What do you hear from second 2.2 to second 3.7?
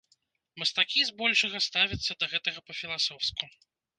да гэтага па-філасофску.